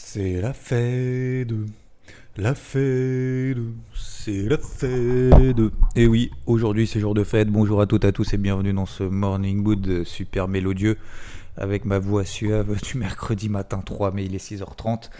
[0.00, 1.54] C'est la Fed,
[2.36, 3.58] la Fed,
[3.94, 5.70] c'est la Fed.
[5.96, 7.48] Et oui, aujourd'hui c'est jour de fête.
[7.48, 10.96] Bonjour à toutes et à tous et bienvenue dans ce Morning Mood super mélodieux
[11.58, 15.10] avec ma voix suave du mercredi matin 3 mai, il est 6h30.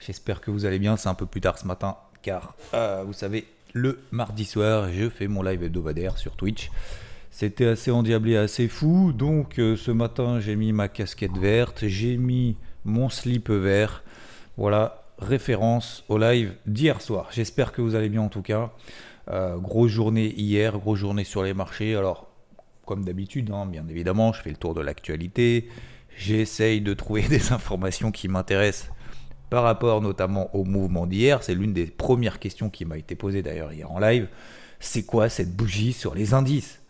[0.00, 3.12] J'espère que vous allez bien, c'est un peu plus tard ce matin car euh, vous
[3.12, 6.70] savez, le mardi soir, je fais mon live hebdomadaire sur Twitch.
[7.30, 9.12] C'était assez endiablé, assez fou.
[9.12, 14.02] Donc euh, ce matin, j'ai mis ma casquette verte, j'ai mis mon slip vert.
[14.58, 17.28] Voilà, référence au live d'hier soir.
[17.32, 18.70] J'espère que vous allez bien en tout cas.
[19.30, 21.96] Euh, grosse journée hier, grosse journée sur les marchés.
[21.96, 22.28] Alors,
[22.84, 25.68] comme d'habitude, hein, bien évidemment, je fais le tour de l'actualité.
[26.16, 28.90] J'essaye de trouver des informations qui m'intéressent
[29.48, 31.42] par rapport notamment au mouvement d'hier.
[31.42, 34.28] C'est l'une des premières questions qui m'a été posée d'ailleurs hier en live.
[34.80, 36.80] C'est quoi cette bougie sur les indices?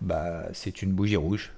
[0.00, 1.52] Bah, c'est une bougie rouge.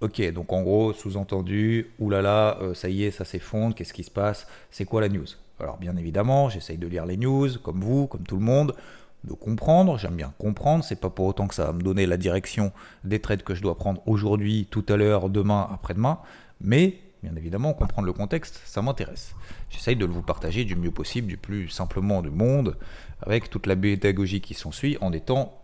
[0.00, 4.10] Ok, donc en gros, sous-entendu, oulala, euh, ça y est, ça s'effondre, qu'est-ce qui se
[4.10, 4.46] passe?
[4.70, 5.26] C'est quoi la news?
[5.60, 8.74] Alors bien évidemment, j'essaye de lire les news, comme vous, comme tout le monde,
[9.22, 12.16] de comprendre, j'aime bien comprendre, c'est pas pour autant que ça va me donner la
[12.16, 12.72] direction
[13.04, 16.18] des trades que je dois prendre aujourd'hui, tout à l'heure, demain, après-demain,
[16.60, 19.34] mais bien évidemment, comprendre le contexte, ça m'intéresse.
[19.70, 22.76] J'essaye de vous partager du mieux possible, du plus simplement du monde,
[23.22, 25.58] avec toute la pédagogie qui s'ensuit, en étant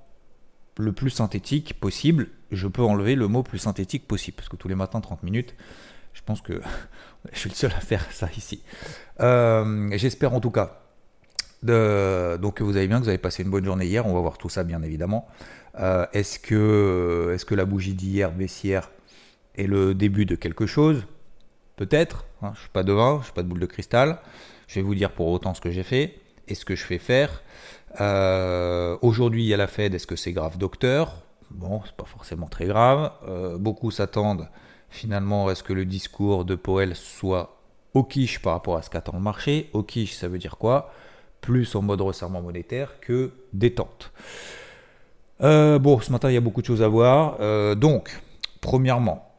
[0.78, 2.30] le plus synthétique possible.
[2.50, 5.54] Je peux enlever le mot plus synthétique possible, parce que tous les matins, 30 minutes,
[6.12, 6.60] je pense que
[7.32, 8.62] je suis le seul à faire ça ici.
[9.20, 10.80] Euh, j'espère en tout cas
[11.62, 14.06] donc vous avez bien, que vous avez passé une bonne journée hier.
[14.06, 15.28] On va voir tout ça bien évidemment.
[15.78, 18.90] Euh, est-ce que, est que la bougie d'hier baissière
[19.56, 21.06] est le début de quelque chose?
[21.76, 22.26] Peut-être.
[22.42, 24.18] Hein, je ne suis pas devin, je ne suis pas de boule de cristal.
[24.68, 26.98] Je vais vous dire pour autant ce que j'ai fait et ce que je fais
[26.98, 27.42] faire.
[28.00, 29.94] Euh, aujourd'hui, il y a la Fed.
[29.94, 31.22] Est-ce que c'est grave, docteur?
[31.50, 33.12] Bon, c'est pas forcément très grave.
[33.28, 34.48] Euh, beaucoup s'attendent
[34.88, 37.56] finalement à ce que le discours de Powell soit
[37.94, 39.70] au quiche par rapport à ce qu'attend le marché.
[39.72, 40.92] Au quiche, ça veut dire quoi?
[41.40, 44.12] Plus en mode resserrement monétaire que détente.
[45.40, 47.38] Euh, bon, ce matin, il y a beaucoup de choses à voir.
[47.76, 48.20] donc,
[48.60, 49.32] premièrement,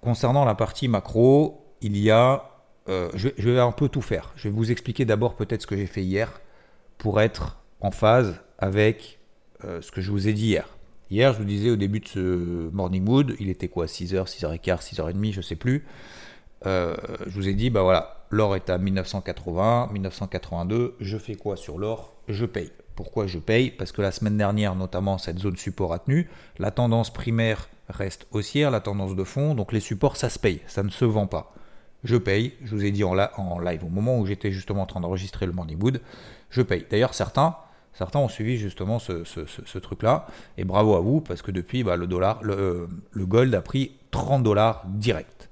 [0.00, 2.44] concernant la partie macro, il y a.
[2.86, 4.32] je vais un peu tout faire.
[4.36, 6.40] Je vais vous expliquer d'abord peut-être ce que j'ai fait hier
[6.98, 9.18] pour être en phase avec
[9.64, 10.68] euh, ce que je vous ai dit hier.
[11.10, 14.94] Hier, je vous disais au début de ce morning mood, il était quoi 6h, 6h15,
[14.94, 15.84] 6h30, je sais plus.
[16.66, 16.94] Euh,
[17.26, 21.78] je vous ai dit, bah voilà, l'or est à 1980, 1982, je fais quoi sur
[21.78, 22.14] l'or?
[22.28, 22.70] Je paye.
[22.94, 23.72] Pourquoi je paye?
[23.72, 26.30] Parce que la semaine dernière, notamment, cette zone support a tenu.
[26.60, 30.60] La tendance primaire reste haussière, la tendance de fond, donc les supports, ça se paye,
[30.68, 31.52] ça ne se vend pas.
[32.04, 34.86] Je paye, je vous ai dit en, en live au moment où j'étais justement en
[34.86, 36.00] train d'enregistrer le morning mood,
[36.50, 36.86] je paye.
[36.88, 37.56] D'ailleurs, certains,
[37.92, 40.26] certains ont suivi justement ce, truc-là.
[40.56, 44.42] Et bravo à vous, parce que depuis, bah, le, dollar, le, gold a pris 30
[44.42, 45.50] dollars direct.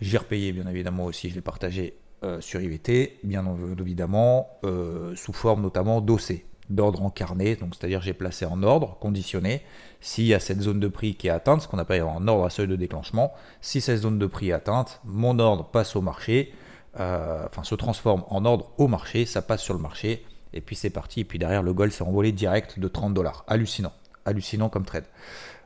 [0.00, 3.44] J'ai repayé, bien évidemment, aussi, je l'ai partagé euh, sur IVT, bien
[3.78, 9.62] évidemment, euh, sous forme notamment d'OC, d'ordre encarné, donc c'est-à-dire j'ai placé en ordre, conditionné,
[10.00, 12.44] s'il y a cette zone de prix qui est atteinte, ce qu'on appelle en ordre
[12.44, 16.00] à seuil de déclenchement, si cette zone de prix est atteinte, mon ordre passe au
[16.00, 16.54] marché,
[16.98, 20.24] euh, enfin se transforme en ordre au marché, ça passe sur le marché,
[20.54, 21.20] et puis c'est parti.
[21.20, 23.44] Et puis derrière, le gold s'est envolé direct de 30 dollars.
[23.46, 23.92] Hallucinant.
[24.24, 25.04] Hallucinant comme trade.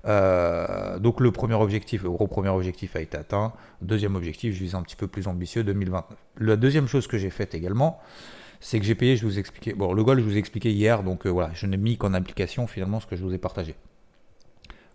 [0.06, 3.52] Euh, donc le premier objectif, le gros premier objectif a été atteint.
[3.82, 6.18] Deuxième objectif, je vise un petit peu plus ambitieux, 2029.
[6.38, 8.00] La deuxième chose que j'ai faite également,
[8.60, 11.02] c'est que j'ai payé, je vous expliquais, bon le gold je vous ai expliqué hier,
[11.02, 13.74] donc euh, voilà, je n'ai mis qu'en application finalement ce que je vous ai partagé.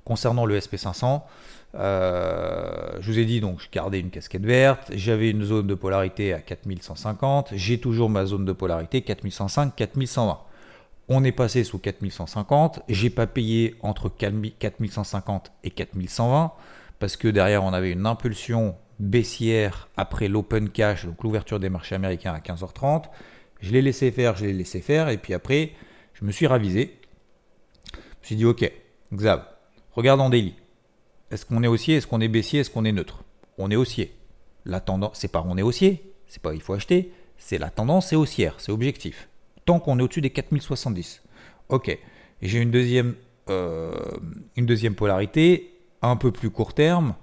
[0.05, 1.21] Concernant le SP500,
[1.75, 5.73] euh, je vous ai dit donc je gardais une casquette verte, j'avais une zone de
[5.73, 10.39] polarité à 4150, j'ai toujours ma zone de polarité 4105, 4120.
[11.09, 16.51] On est passé sous 4150, j'ai pas payé entre 4150 et 4120
[16.99, 21.95] parce que derrière on avait une impulsion baissière après l'open cash, donc l'ouverture des marchés
[21.95, 23.05] américains à 15h30.
[23.61, 25.71] Je l'ai laissé faire, je l'ai laissé faire et puis après
[26.13, 26.99] je me suis ravisé.
[27.93, 28.71] Je me suis dit ok,
[29.13, 29.52] Xav,
[29.95, 30.55] Regarde en daily.
[31.29, 33.23] Est-ce qu'on est haussier Est-ce qu'on est baissier Est-ce qu'on est neutre?
[33.57, 34.15] On est haussier.
[34.65, 38.07] La tendance, c'est pas on est haussier, c'est pas il faut acheter, c'est la tendance
[38.07, 39.27] c'est haussière, c'est objectif.
[39.65, 41.21] Tant qu'on est au-dessus des 4070.
[41.69, 41.97] Ok.
[42.41, 43.15] J'ai une deuxième,
[43.49, 43.93] euh,
[44.55, 47.13] une deuxième polarité, un peu plus court terme,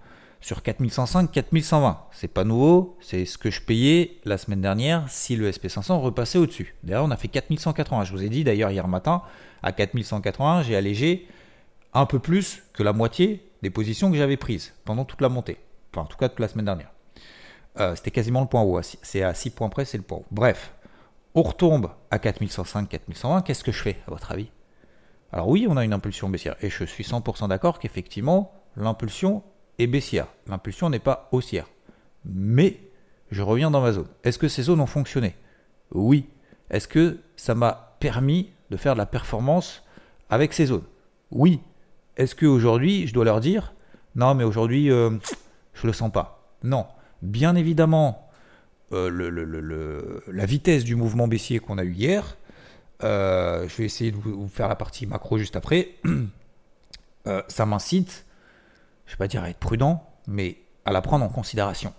[0.40, 1.98] sur 4105, 4120.
[2.12, 6.38] C'est pas nouveau, c'est ce que je payais la semaine dernière si le SP500 repassait
[6.38, 6.74] au-dessus.
[6.82, 8.04] D'ailleurs, on a fait 4180.
[8.04, 9.22] Je vous ai dit d'ailleurs hier matin,
[9.62, 11.26] à 4180, j'ai allégé
[11.94, 15.58] un peu plus que la moitié des positions que j'avais prises pendant toute la montée.
[15.92, 16.90] Enfin, en tout cas, toute la semaine dernière.
[17.78, 18.80] Euh, c'était quasiment le point haut.
[18.82, 20.26] C'est à 6 points près, c'est le point haut.
[20.30, 20.72] Bref,
[21.34, 23.42] on retombe à 4105, 4120.
[23.42, 24.50] Qu'est-ce que je fais, à votre avis?
[25.32, 26.56] Alors, oui, on a une impulsion baissière.
[26.60, 29.42] Et je suis 100% d'accord qu'effectivement, l'impulsion
[29.78, 30.26] est baissière.
[30.46, 31.66] L'impulsion n'est pas haussière.
[32.24, 32.80] Mais
[33.30, 34.08] je reviens dans ma zone.
[34.24, 35.36] Est-ce que ces zones ont fonctionné?
[35.92, 36.28] Oui.
[36.70, 39.84] Est-ce que ça m'a permis de faire de la performance
[40.28, 40.84] avec ces zones?
[41.30, 41.60] Oui.
[42.16, 43.72] Est-ce qu'aujourd'hui, je dois leur dire,
[44.14, 45.10] non, mais aujourd'hui, je euh,
[45.74, 46.52] je le sens pas?
[46.62, 46.86] Non.
[47.22, 48.30] Bien évidemment,
[48.92, 52.36] euh, la vitesse du mouvement baissier qu'on a eu hier,
[53.02, 55.96] euh, je vais essayer de vous, faire la partie macro juste après,
[57.48, 58.24] ça m'incite,
[59.06, 61.92] je ne vais pas dire à être prudent, mais à la prendre en considération.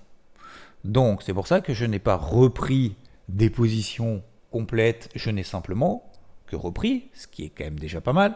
[0.84, 2.96] Donc c'est pour ça que je n'ai pas repris
[3.30, 6.12] des positions complètes, je n'ai simplement
[6.48, 8.36] que repris, ce qui est quand même déjà pas mal,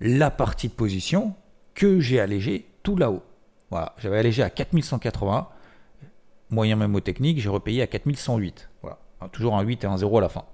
[0.00, 1.34] la partie de position
[1.74, 3.22] que j'ai allégée tout là-haut.
[3.70, 5.48] Voilà, j'avais allégé à 4180,
[6.50, 8.68] moyen mémo technique, j'ai repayé à 4108.
[8.82, 8.98] Voilà,
[9.32, 10.44] toujours un 8 et un 0 à la fin.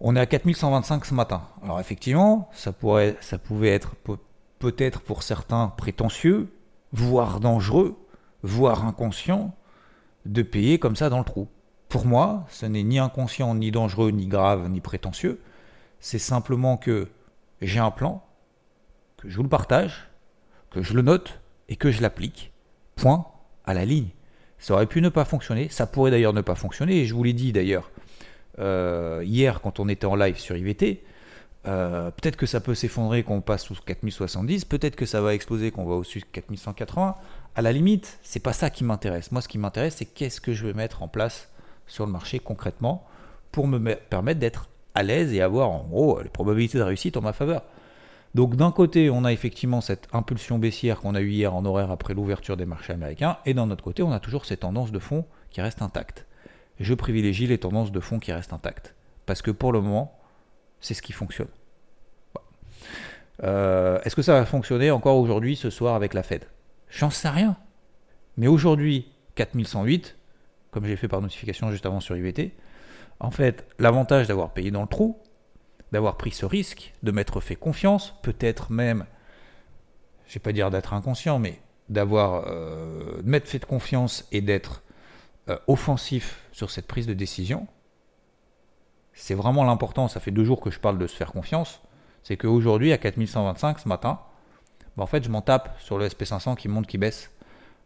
[0.00, 1.42] On est à 4125 ce matin.
[1.62, 3.94] Alors effectivement, ça, pourrait, ça pouvait être
[4.58, 6.52] peut-être pour certains prétentieux,
[6.92, 7.96] voire dangereux,
[8.42, 9.54] voire inconscient,
[10.26, 11.48] de payer comme ça dans le trou.
[11.88, 15.40] Pour moi, ce n'est ni inconscient, ni dangereux, ni grave, ni prétentieux.
[15.98, 17.08] C'est simplement que
[17.60, 18.22] j'ai un plan,
[19.18, 20.08] que je vous le partage,
[20.70, 22.52] que je le note et que je l'applique.
[22.96, 23.26] Point
[23.64, 24.08] à la ligne.
[24.58, 27.22] Ça aurait pu ne pas fonctionner, ça pourrait d'ailleurs ne pas fonctionner, et je vous
[27.22, 27.90] l'ai dit d'ailleurs
[28.58, 31.02] euh, hier quand on était en live sur IVT,
[31.66, 35.70] euh, peut-être que ça peut s'effondrer qu'on passe sous 4070, peut-être que ça va exploser
[35.70, 37.16] qu'on va au-dessus de 4180.
[37.54, 39.32] À la limite, c'est pas ça qui m'intéresse.
[39.32, 41.50] Moi, ce qui m'intéresse, c'est qu'est-ce que je vais mettre en place
[41.86, 43.06] sur le marché concrètement
[43.52, 47.22] pour me permettre d'être à l'aise et avoir en gros les probabilités de réussite en
[47.22, 47.62] ma faveur.
[48.34, 51.90] Donc d'un côté, on a effectivement cette impulsion baissière qu'on a eue hier en horaire
[51.90, 54.98] après l'ouverture des marchés américains, et d'un autre côté, on a toujours ces tendances de
[54.98, 56.26] fond qui restent intactes.
[56.78, 58.94] Je privilégie les tendances de fond qui restent intactes.
[59.26, 60.18] Parce que pour le moment,
[60.80, 61.48] c'est ce qui fonctionne.
[63.42, 66.46] Euh, est-ce que ça va fonctionner encore aujourd'hui, ce soir, avec la Fed?
[66.88, 67.56] J'en sais rien.
[68.36, 70.16] Mais aujourd'hui, 4108,
[70.70, 72.54] comme j'ai fait par notification juste avant sur IVT,
[73.20, 75.18] en fait, l'avantage d'avoir payé dans le trou,
[75.92, 79.04] d'avoir pris ce risque, de m'être fait confiance, peut-être même,
[80.26, 84.82] je vais pas dire d'être inconscient, mais d'avoir euh, de m'être fait confiance et d'être
[85.48, 87.66] euh, offensif sur cette prise de décision,
[89.12, 90.08] c'est vraiment l'important.
[90.08, 91.82] Ça fait deux jours que je parle de se faire confiance.
[92.22, 94.20] C'est qu'aujourd'hui, à 4125 ce matin,
[94.96, 97.30] bah, en fait, je m'en tape sur le SP500 qui monte, qui baisse.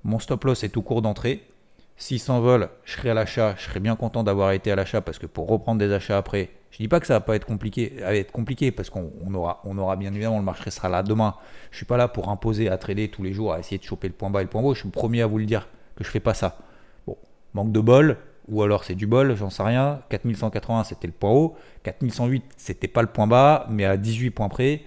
[0.05, 1.49] Mon stop loss est tout court d'entrée.
[1.97, 3.55] S'il s'envole, je serai à l'achat.
[3.57, 6.51] Je serai bien content d'avoir été à l'achat parce que pour reprendre des achats après,
[6.71, 9.79] je dis pas que ça va pas être compliqué, être compliqué parce qu'on aura, on
[9.79, 11.37] aura bien évidemment le marché sera là demain.
[11.71, 14.09] Je suis pas là pour imposer à trader tous les jours, à essayer de choper
[14.09, 14.75] le point bas et le point haut.
[14.75, 16.59] Je suis le premier à vous le dire que je fais pas ça.
[17.07, 17.17] Bon,
[17.53, 18.17] manque de bol,
[18.49, 20.01] ou alors c'est du bol, j'en sais rien.
[20.09, 24.49] 4180 c'était le point haut, 4108 c'était pas le point bas, mais à 18 points
[24.49, 24.83] près,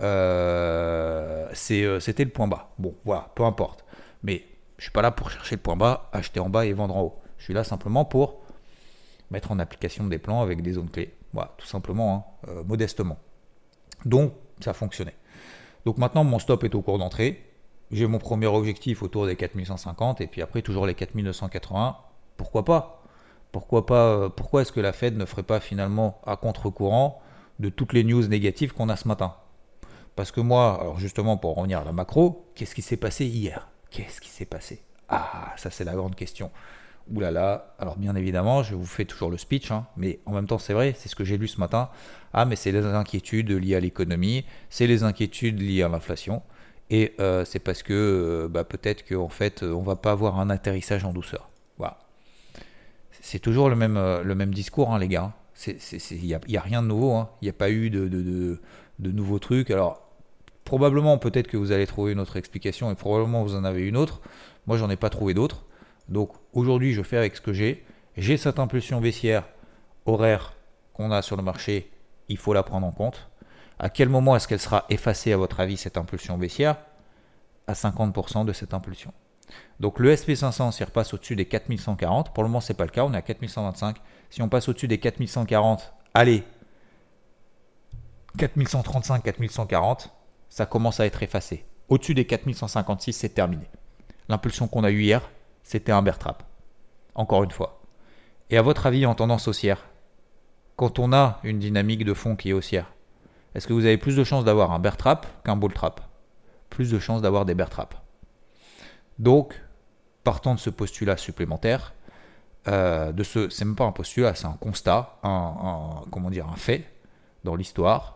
[0.00, 2.70] euh, euh, c'était le point bas.
[2.78, 3.84] Bon, voilà, peu importe.
[4.22, 4.42] Mais
[4.78, 7.02] je suis pas là pour chercher le point bas, acheter en bas et vendre en
[7.02, 7.18] haut.
[7.38, 8.40] Je suis là simplement pour
[9.30, 11.14] mettre en application des plans avec des zones clés.
[11.32, 13.18] Voilà, tout simplement, hein, euh, modestement.
[14.04, 15.16] Donc, ça fonctionnait.
[15.84, 17.44] Donc maintenant, mon stop est au cours d'entrée.
[17.90, 21.96] J'ai mon premier objectif autour des 4150 et puis après toujours les 4980
[22.36, 23.02] pourquoi pas?
[23.52, 27.20] Pourquoi pas euh, Pourquoi est-ce que la Fed ne ferait pas finalement à contre-courant
[27.58, 29.34] de toutes les news négatives qu'on a ce matin?
[30.14, 33.68] Parce que moi, alors justement pour revenir à la macro, qu'est-ce qui s'est passé hier?
[33.90, 34.82] Qu'est-ce qui s'est passé?
[35.08, 36.50] Ah, ça c'est la grande question.
[37.12, 40.32] Ouh là là, alors bien évidemment, je vous fais toujours le speech, hein, mais en
[40.32, 41.88] même temps c'est vrai, c'est ce que j'ai lu ce matin.
[42.32, 46.42] Ah, mais c'est les inquiétudes liées à l'économie, c'est les inquiétudes liées à l'inflation,
[46.90, 50.50] et euh, c'est parce que euh, bah, peut-être qu'en fait on va pas avoir un
[50.50, 51.48] atterrissage en douceur.
[51.78, 51.98] Voilà
[53.26, 55.32] c'est toujours le même, euh, le même discours, hein, les gars.
[55.66, 57.14] Il n'y a, rien de nouveau.
[57.14, 57.28] Hein.
[57.42, 58.60] Il n'y a pas eu de, de,
[59.00, 59.70] de, nouveaux trucs.
[59.72, 60.05] Alors,
[60.66, 63.96] probablement, peut-être que vous allez trouver une autre explication et probablement vous en avez une
[63.96, 64.20] autre.
[64.66, 65.64] Moi, j'en ai pas trouvé d'autre.
[66.08, 67.86] Donc, aujourd'hui, je fais avec ce que j'ai.
[68.18, 69.44] J'ai cette impulsion baissière
[70.04, 70.54] horaire
[70.92, 71.90] qu'on a sur le marché.
[72.28, 73.30] Il faut la prendre en compte.
[73.78, 76.76] À quel moment est-ce qu'elle sera effacée, à votre avis, cette impulsion baissière?
[77.66, 79.12] À 50% de cette impulsion.
[79.80, 82.90] Donc le SP500, s'il repasse au-dessus des 4140, pour le moment, ce n'est pas le
[82.90, 83.96] cas, on est à 4125.
[84.30, 86.42] Si on passe au-dessus des 4140, allez,
[88.38, 90.10] 4135, 4140,
[90.48, 91.64] ça commence à être effacé.
[91.88, 93.68] Au-dessus des 4156, c'est terminé.
[94.28, 95.30] L'impulsion qu'on a eue hier,
[95.62, 96.42] c'était un bear trap.
[97.14, 97.80] Encore une fois.
[98.50, 99.86] Et à votre avis, en tendance haussière,
[100.76, 102.92] quand on a une dynamique de fond qui est haussière,
[103.54, 106.00] est-ce que vous avez plus de chances d'avoir un bear trap qu'un bull trap?
[106.68, 107.96] Plus de chances d'avoir des bear traps.
[109.18, 109.60] Donc,
[110.24, 111.94] partant de ce postulat supplémentaire,
[112.68, 116.56] euh, de ce, c'est même pas un postulat, c'est un constat, un, comment dire, un
[116.56, 116.84] fait
[117.44, 118.15] dans l'histoire.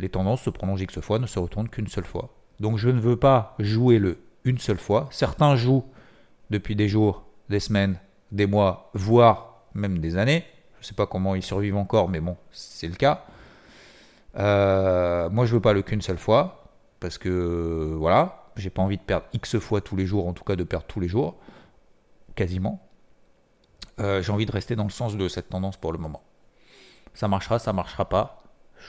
[0.00, 2.30] Les tendances se prolongent X fois, ne se retournent qu'une seule fois.
[2.58, 5.08] Donc je ne veux pas jouer le une seule fois.
[5.10, 5.84] Certains jouent
[6.48, 7.98] depuis des jours des semaines,
[8.32, 10.44] des mois, voire même des années.
[10.76, 13.24] Je ne sais pas comment ils survivent encore, mais bon, c'est le cas.
[14.36, 16.64] Euh, moi, je veux pas le qu'une seule fois,
[17.00, 20.44] parce que voilà, j'ai pas envie de perdre X fois tous les jours, en tout
[20.44, 21.36] cas de perdre tous les jours,
[22.34, 22.80] quasiment.
[23.98, 26.22] Euh, j'ai envie de rester dans le sens de cette tendance pour le moment.
[27.12, 28.39] Ça marchera, ça marchera pas.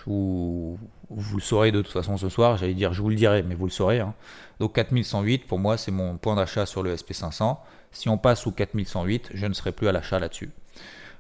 [0.06, 0.78] Vous,
[1.10, 3.66] le saurez de toute façon ce soir, j'allais dire je vous le dirai, mais vous
[3.66, 4.00] le saurez.
[4.00, 4.14] Hein.
[4.60, 7.58] Donc 4108, pour moi, c'est mon point d'achat sur le SP500.
[7.92, 10.52] Si on passe sous 4108, je ne serai plus à l'achat là-dessus.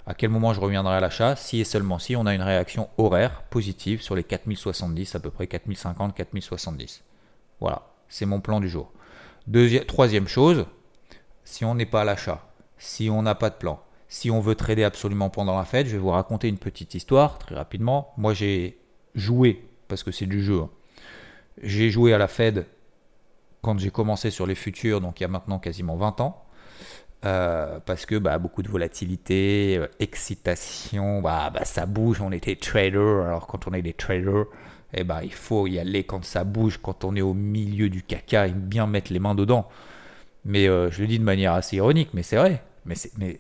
[0.08, 1.36] À quel moment je reviendrai à l'achat?
[1.36, 5.30] Si et seulement si on a une réaction horaire positive sur les 4070, à peu
[5.30, 7.04] près 4050, 4070.
[7.60, 8.92] Voilà, c'est mon plan du jour.
[9.48, 10.66] Deuxième, troisième chose,
[11.44, 12.48] si on n'est pas à l'achat,
[12.78, 15.94] si on n'a pas de plan, si on veut trader absolument pendant la fête, je
[15.94, 18.14] vais vous raconter une petite histoire très rapidement.
[18.18, 18.78] Moi j'ai
[19.16, 20.70] joué, parce que c'est du jeu, hein.
[21.64, 22.66] j'ai joué à la Fed
[23.62, 26.44] quand j'ai commencé sur les futurs, donc il y a maintenant quasiment 20 ans.
[27.24, 32.58] Euh, parce que bah, beaucoup de volatilité, euh, excitation, bah, bah, ça bouge, on était
[32.58, 34.46] trader, alors quand on est des traders,
[34.94, 38.04] eh bah, il faut y aller quand ça bouge, quand on est au milieu du
[38.04, 39.70] caca, et bien mettre les mains dedans.
[40.44, 42.62] Mais euh, je le dis de manière assez ironique, mais c'est vrai.
[42.86, 42.96] Mais,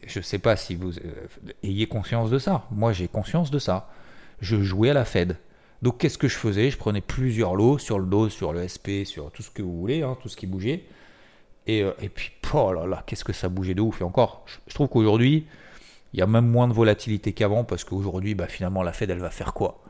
[0.07, 0.93] je ne sais pas si vous
[1.63, 2.65] ayez conscience de ça.
[2.71, 3.89] Moi, j'ai conscience de ça.
[4.39, 5.37] Je jouais à la Fed.
[5.81, 6.69] Donc, qu'est-ce que je faisais?
[6.69, 9.79] Je prenais plusieurs lots sur le dos, sur le SP, sur tout ce que vous
[9.79, 10.83] voulez, hein, tout ce qui bougeait.
[11.65, 14.01] Et, et puis, oh là là, qu'est-ce que ça bougeait de ouf.
[14.01, 15.47] Et encore, je, trouve qu'aujourd'hui,
[16.13, 19.19] il y a même moins de volatilité qu'avant parce qu'aujourd'hui, bah, finalement, la Fed, elle
[19.19, 19.81] va faire quoi?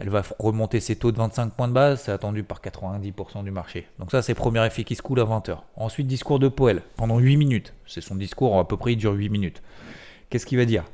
[0.00, 3.50] Elle va remonter ses taux de 25 points de base, c'est attendu par 90% du
[3.50, 3.86] marché.
[3.98, 5.58] Donc ça, c'est le premier effet qui se coule à 20h.
[5.76, 7.74] Ensuite, discours de Poel pendant 8 minutes.
[7.86, 9.62] C'est son discours, à peu près, il dure 8 minutes.
[10.30, 10.84] Qu'est-ce qu'il va dire?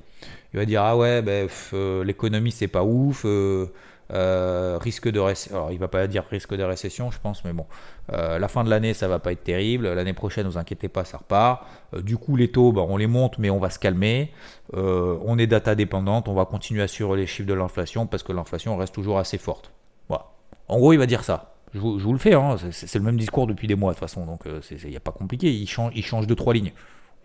[0.53, 3.23] Il va dire, ah ouais, bah, euh, l'économie, c'est pas ouf.
[3.25, 3.67] Euh,
[4.13, 5.57] euh, risque de récession.
[5.57, 7.67] Alors, il va pas dire risque de récession, je pense, mais bon.
[8.13, 9.93] Euh, la fin de l'année, ça va pas être terrible.
[9.93, 11.67] L'année prochaine, ne vous inquiétez pas, ça repart.
[11.95, 14.33] Euh, du coup, les taux, bah, on les monte, mais on va se calmer.
[14.73, 16.29] on est data dépendante.
[16.29, 19.39] On va continuer à suivre les chiffres de l'inflation parce que l'inflation reste toujours assez
[19.39, 19.73] forte.
[20.09, 20.27] Voilà.
[20.69, 21.55] En gros, il va dire ça.
[21.75, 22.57] Je vous, le fais, hein.
[22.71, 25.11] c'est le même discours depuis des mois de toute façon, donc il n'y a pas
[25.11, 25.53] compliqué.
[25.53, 26.73] Il change, il change de trois lignes.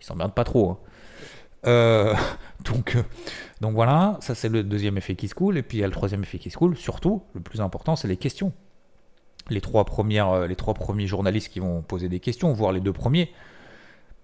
[0.00, 0.70] Il s'emmerde pas trop.
[0.70, 0.78] Hein.
[2.64, 2.96] Donc,
[3.62, 5.56] donc voilà, ça c'est le deuxième effet qui se coule.
[5.56, 6.76] Et puis il y a le troisième effet qui se coule.
[6.76, 8.52] Surtout, le plus important, c'est les questions.
[9.50, 13.30] Les trois, euh, premiers journalistes qui vont poser des questions, voire les deux premiers.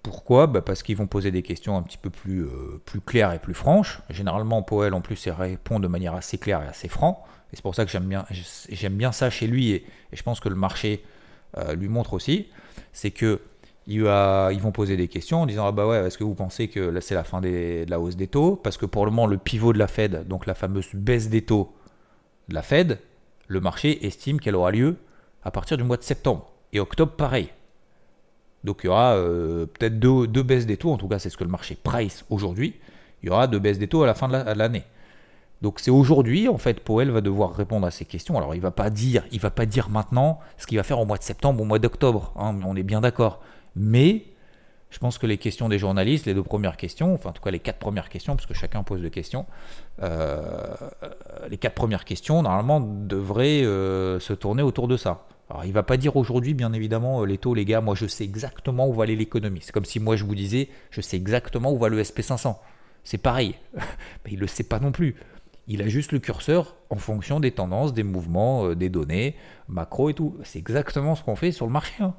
[0.03, 0.49] Pourquoi?
[0.49, 2.49] Bah Parce qu'ils vont poser des questions un petit peu plus,
[2.85, 4.03] plus claires et plus franches.
[4.11, 7.25] Généralement, Poel, en plus, il répond de manière assez claire et assez franc.
[7.53, 9.71] Et c'est pour ça que j'aime bien, j'aime bien ça chez lui.
[9.71, 11.05] Et, je pense que le marché
[11.77, 12.49] lui montre aussi.
[12.93, 13.41] C'est que
[13.89, 16.81] ils vont poser des questions en disant ah bah ouais est-ce que vous pensez que
[16.81, 18.57] là c'est la fin de la hausse des taux?
[18.57, 21.43] Parce que pour le moment le pivot de la Fed donc la fameuse baisse des
[21.43, 21.73] taux
[22.49, 22.99] de la Fed
[23.47, 24.97] le marché estime qu'elle aura lieu
[25.43, 27.49] à partir du mois de septembre et octobre pareil
[28.63, 31.39] donc il y aura euh, peut-être deux, baisses des taux en tout cas c'est ce
[31.39, 32.75] que le marché price aujourd'hui
[33.23, 34.85] il y aura deux baisses des taux à la fin de l'année
[35.63, 38.37] donc c'est aujourd'hui en fait Powell va devoir répondre à ces questions.
[38.37, 41.05] Alors il va pas dire, il va pas dire maintenant ce qu'il va faire au
[41.05, 42.33] mois de septembre, au mois d'octobre.
[42.37, 43.41] Hein, on est bien d'accord.
[43.79, 44.25] Mais
[44.91, 47.51] je pense que les questions des journalistes, les deux premières questions, enfin en tout cas
[47.51, 49.47] les quatre premières questions, parce que chacun pose des questions,
[50.03, 50.75] euh,
[51.49, 55.27] les quatre premières questions normalement devraient euh, se tourner autour de ça.
[55.51, 58.07] Alors il va pas dire aujourd'hui, bien évidemment, euh, les taux, les gars, moi je
[58.07, 59.61] sais exactement où va aller l'économie.
[59.63, 62.57] C'est comme si moi je vous disais, je sais exactement où va le SP500.
[63.05, 63.55] C'est pareil,
[64.25, 65.17] mais il le sait pas non plus.
[65.71, 69.37] Il a juste le curseur en fonction des tendances, des mouvements, des données,
[69.69, 70.39] macro et tout.
[70.43, 71.93] C'est exactement ce qu'on fait sur le marché.
[72.03, 72.15] Hein.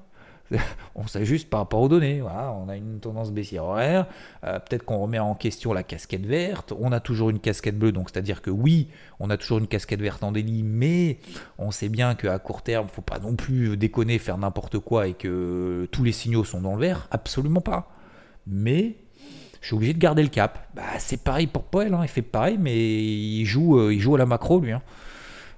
[0.96, 2.22] on s'ajuste par rapport aux données.
[2.22, 4.08] on a une tendance baissière horaire.
[4.44, 6.74] Euh, peut-être qu'on remet en question la casquette verte.
[6.80, 8.90] On a toujours une casquette bleue, donc c'est-à-dire que oui,
[9.20, 11.20] on a toujours une casquette verte en délit, mais
[11.58, 14.80] on sait bien qu'à court terme, il ne faut pas non plus déconner, faire n'importe
[14.80, 17.08] quoi et que tous les signaux sont dans le vert.
[17.12, 17.92] Absolument pas.
[18.48, 18.96] Mais
[19.62, 20.68] je suis obligé de garder le cap.
[20.76, 22.00] Bah, c'est pareil pour Poel, hein.
[22.04, 24.72] il fait pareil, mais il joue, euh, à la macro lui.
[24.72, 24.82] Hein.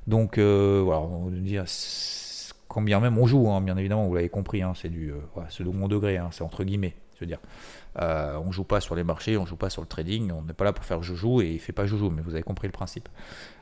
[0.08, 1.64] Donc euh, voilà, on va dire
[2.72, 5.20] quand bien même on joue, hein, bien évidemment, vous l'avez compris, hein, c'est du euh,
[5.50, 7.40] second degré, hein, c'est entre guillemets, je veux dire.
[8.02, 10.54] Euh, on joue pas sur les marchés, on joue pas sur le trading, on n'est
[10.54, 12.72] pas là pour faire joujou et il fait pas joujou, mais vous avez compris le
[12.72, 13.10] principe.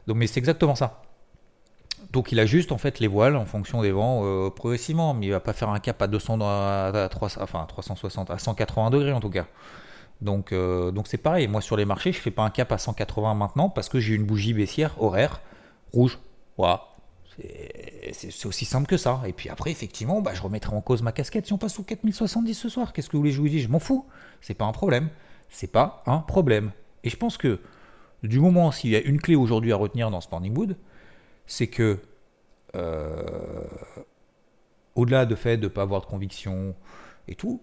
[0.05, 1.01] Donc, mais c'est exactement ça.
[2.11, 5.31] Donc il ajuste en fait les voiles en fonction des vents euh, progressivement, mais il
[5.31, 9.11] va pas faire un cap à 200, à, 300, enfin à 360, à 180 degrés
[9.11, 9.47] en tout cas.
[10.21, 11.47] Donc donc c'est pareil.
[11.47, 14.13] Moi sur les marchés, je fais pas un cap à 180 maintenant parce que j'ai
[14.15, 15.41] une bougie baissière horaire
[15.93, 16.19] rouge.
[16.57, 16.89] Voilà,
[18.11, 19.21] c'est aussi simple que ça.
[19.25, 21.83] Et puis après, effectivement, bah, je remettrai en cause ma casquette si on passe sous
[21.83, 22.93] 4070 ce soir.
[22.93, 23.63] Qu'est-ce que vous voulez que je vous dise?
[23.63, 24.05] Je m'en fous.
[24.41, 25.09] C'est pas un problème.
[25.49, 26.71] C'est pas un problème.
[27.03, 27.59] Et je pense que
[28.23, 30.77] du moment s'il y a une clé aujourd'hui à retenir dans ce Morning Wood,
[31.45, 31.99] c'est que
[32.75, 33.23] euh,
[34.95, 36.75] au-delà de fait de ne pas avoir de conviction
[37.27, 37.61] et tout,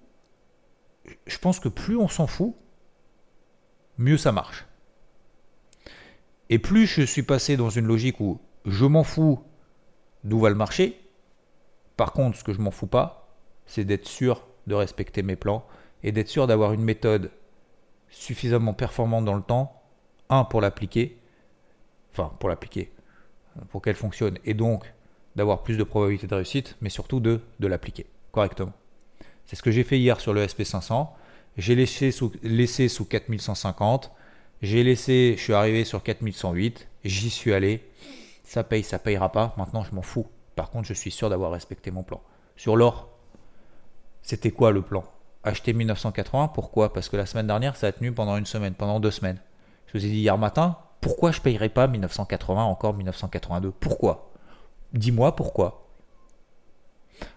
[1.27, 2.55] je pense que plus on s'en fout,
[3.99, 4.67] mieux ça marche.
[6.49, 9.41] Et plus je suis passé dans une logique où je m'en fous
[10.27, 11.01] d'où va le marché,
[11.97, 13.29] par contre, ce que je m'en fous pas,
[13.67, 15.67] c'est d'être sûr de respecter mes plans
[16.03, 17.31] et d'être sûr d'avoir une méthode
[18.11, 19.83] suffisamment performante dans le temps,
[20.29, 21.19] un, pour l'appliquer,
[22.13, 22.93] enfin, pour l'appliquer,
[23.71, 24.93] pour qu'elle fonctionne, et donc
[25.37, 28.73] d'avoir plus de probabilité de réussite, mais surtout de, de l'appliquer correctement.
[29.47, 31.09] C'est ce que j'ai fait hier sur le SP500.
[31.57, 34.11] J'ai laissé sous, laissé sous 4150.
[34.61, 36.89] J'ai laissé, je suis arrivé sur 4108.
[37.05, 37.86] J'y suis allé.
[38.47, 39.55] Ça paye, ça payera pas.
[39.59, 40.29] Maintenant, je m'en fous.
[40.55, 42.23] Par contre, je suis sûr d'avoir respecté mon plan.
[42.55, 43.09] Sur l'or,
[44.23, 45.05] c'était quoi le plan?
[45.43, 46.93] Acheter 1980, pourquoi?
[46.93, 49.41] Parce que la semaine dernière, ça a tenu pendant une semaine, pendant deux semaines.
[49.89, 54.31] Je vous ai dit hier matin, pourquoi je ne payerais pas 1980, encore 1982 Pourquoi?
[54.93, 55.89] Dis-moi pourquoi.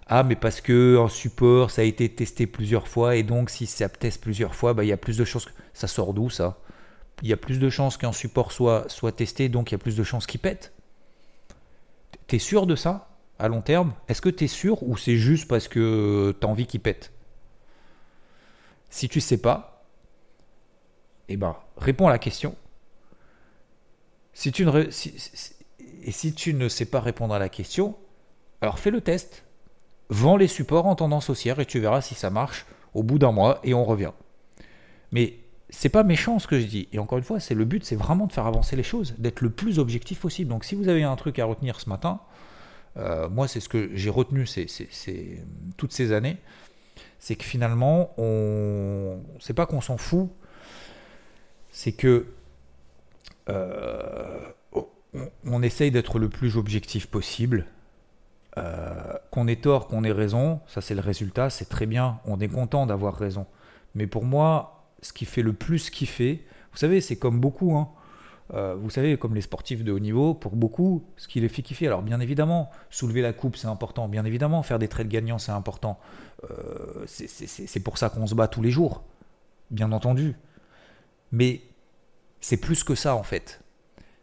[0.06, 3.66] Ah, mais parce que un support, ça a été testé plusieurs fois, et donc si
[3.66, 5.46] ça teste plusieurs fois, bah, il y a plus de chances.
[5.46, 5.52] Que...
[5.74, 6.60] Ça sort d'où ça?
[7.24, 9.80] Il y a plus de chances qu'un support soit, soit testé, donc il y a
[9.80, 10.74] plus de chances qu'il pète.
[12.30, 13.10] T'es sûr de ça
[13.40, 13.94] à long terme?
[14.08, 17.12] Est-ce que tu es sûr ou c'est juste parce que tu as envie qu'il pète?
[18.92, 19.84] Si tu sais pas,
[21.28, 22.56] eh ben, réponds à la question.
[24.34, 24.84] Si tu ne
[26.04, 27.98] et si tu ne sais pas répondre à la question,
[28.62, 29.44] alors fais le test.
[30.10, 33.32] Vends les supports en tendance haussière et tu verras si ça marche au bout d'un
[33.32, 34.12] mois et on revient.
[35.12, 35.40] Mais
[35.70, 36.88] c'est pas méchant ce que je dis.
[36.94, 39.42] Et encore une fois, c'est le but, c'est vraiment de faire avancer les choses, d'être
[39.42, 40.50] le plus objectif possible.
[40.50, 42.20] Donc si vous avez un truc à retenir ce matin,
[42.98, 44.68] euh, moi, c'est ce que j'ai retenu c'est,
[45.78, 46.38] toutes ces années.
[47.20, 50.30] C'est que finalement, on, c'est pas qu'on s'en fout,
[51.70, 52.28] c'est que
[53.50, 54.40] euh,
[55.46, 57.66] on, essaye d'être le plus objectif possible.
[58.58, 62.20] Euh, qu'on ait tort, qu'on ait raison, ça c'est le résultat, c'est très bien.
[62.26, 63.46] On est content d'avoir raison.
[63.96, 67.76] Mais pour moi, ce qui fait le plus kiffer, vous savez, c'est comme beaucoup.
[67.76, 67.90] Hein,
[68.54, 71.62] euh, vous savez, comme les sportifs de haut niveau, pour beaucoup, ce qui les fait
[71.62, 75.38] kiffer, alors bien évidemment, soulever la coupe, c'est important, bien évidemment, faire des trades gagnants,
[75.38, 76.00] c'est important.
[76.50, 79.04] Euh, c'est pour ça qu'on se bat tous les jours,
[79.70, 80.36] bien entendu.
[81.32, 81.62] Mais
[82.42, 83.62] c'est plus que ça, en fait.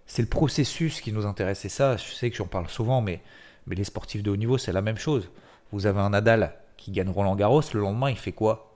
[0.06, 1.64] C'est le processus qui nous intéresse.
[1.64, 3.20] Et ça, je sais que j'en parle souvent, mais,
[3.66, 5.30] mais les sportifs de haut niveau, c'est la même chose.
[5.72, 8.75] Vous avez un Nadal qui gagne Roland Garros, le lendemain, il fait quoi?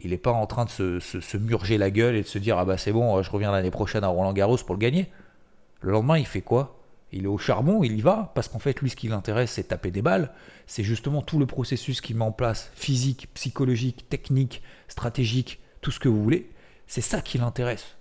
[0.00, 2.64] Il n'est pas en train de se, murger la gueule et de se dire ah
[2.64, 5.10] bah c'est bon, je reviens l'année prochaine à Roland Garros pour le gagner.
[5.80, 6.78] Le lendemain, il fait quoi?
[7.10, 9.68] Il est au charbon, il y va, parce qu'en fait, lui, ce qui l'intéresse, c'est
[9.68, 10.30] taper des balles.
[10.66, 16.00] C'est justement tout le processus qu'il met en place, physique, psychologique, technique, stratégique, tout ce
[16.00, 16.50] que vous voulez.
[16.86, 17.96] C'est ça qui l'intéresse.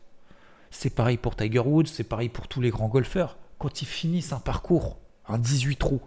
[0.72, 3.38] C'est pareil pour Tiger Woods, c'est pareil pour tous les grands golfeurs.
[3.60, 6.02] Quand ils finissent un parcours, un 18 trous,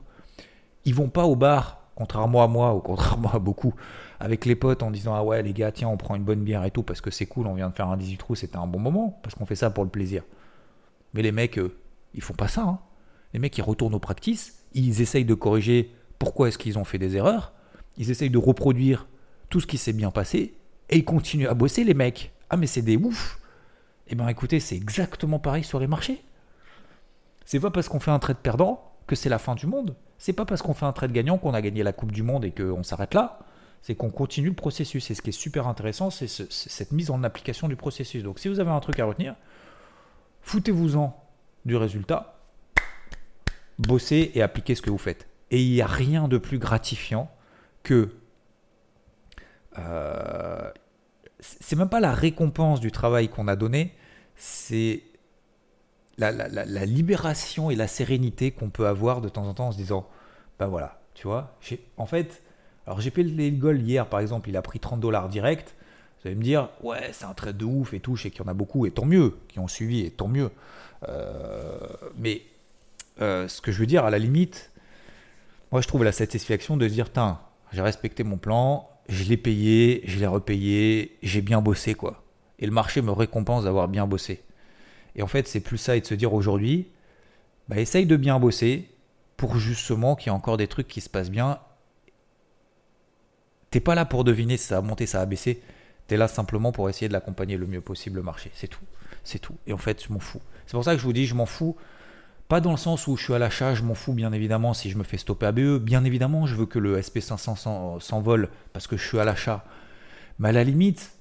[0.85, 3.75] ils vont pas au bar, contrairement à moi ou contrairement à beaucoup,
[4.21, 6.65] avec les potes en disant ah ouais les gars tiens on prend une bonne bière
[6.65, 8.67] et tout parce que c'est cool on vient de faire un 18 trous c'était un
[8.67, 10.23] bon moment parce qu'on fait ça pour le plaisir.
[11.15, 11.75] Mais les mecs euh,
[12.15, 12.79] ils font pas ça hein.
[13.33, 16.99] les mecs ils retournent aux practices ils essayent de corriger pourquoi est-ce qu'ils ont fait
[16.99, 17.53] des erreurs
[17.97, 19.07] ils essayent de reproduire
[19.49, 20.55] tout ce qui s'est bien passé
[20.91, 22.33] et ils continuent à bosser les mecs.
[22.51, 23.39] Ah mais c'est des ouf
[24.13, 26.23] eh ben écoutez c'est exactement pareil sur les marchés.
[27.47, 29.97] C'est pas parce qu'on fait un trade perdant que c'est la fin du monde.
[30.19, 32.45] C'est pas parce qu'on fait un trade gagnant qu'on a gagné la Coupe du Monde
[32.45, 33.41] et qu'on s'arrête là
[33.83, 35.11] c'est qu'on continue le processus.
[35.11, 38.23] Et ce qui est super intéressant, c'est cette mise en application du processus.
[38.23, 39.35] Donc si vous avez un truc à retenir,
[40.43, 41.17] foutez-vous-en
[41.65, 42.41] du résultat,
[43.79, 45.29] bossez et appliquez ce que vous faites.
[45.51, 47.31] Et il n'y a rien de plus gratifiant
[47.83, 48.11] que...
[49.79, 50.71] Euh,
[51.39, 53.95] c'est même pas la récompense du travail qu'on a donné,
[54.37, 55.03] c'est
[56.19, 59.79] la, la, libération et la sérénité qu'on peut avoir de temps en temps en se
[59.79, 60.07] disant,
[60.59, 61.57] ben voilà, tu vois,
[61.97, 62.43] en fait,
[62.87, 65.75] alors j'ai payé le gold hier, par exemple, il a pris 30 dollars direct.
[66.21, 68.43] Vous allez me dire, ouais, c'est un trade de ouf et tout, je sais qu'il
[68.43, 70.51] y en a beaucoup, et tant mieux, qui ont suivi, et tant mieux.
[71.09, 71.79] Euh,
[72.19, 72.43] mais
[73.21, 74.71] euh, ce que je veux dire, à la limite,
[75.73, 77.41] moi je trouve la satisfaction de se dire, tiens,
[77.73, 82.23] j'ai respecté mon plan, je l'ai payé, je l'ai repayé, j'ai bien bossé, quoi.
[82.59, 84.43] Et le marché me récompense d'avoir bien bossé.
[85.17, 86.89] Et en fait, c'est plus ça, et de se dire aujourd'hui,
[87.69, 88.91] bah, essaye de bien bosser
[89.37, 91.59] pour justement qu'il y ait encore des trucs qui se passent bien
[93.71, 95.63] T'es pas là pour deviner si ça a monté, ça a baissé.
[96.09, 98.51] Tu es là simplement pour essayer de l'accompagner le mieux possible le marché.
[98.55, 98.85] C'est tout.
[99.23, 99.55] C'est tout.
[99.67, 100.41] Et en fait, je m'en fous.
[100.67, 101.77] C'est pour ça que je vous dis, je m'en fous.
[102.49, 104.91] Pas dans le sens où je suis à l'achat, je m'en fous bien évidemment si
[104.91, 105.79] je me fais stopper à BE.
[105.79, 109.65] Bien évidemment, je veux que le SP500 s'envole parce que je suis à l'achat.
[110.41, 111.13] Mais à la limite,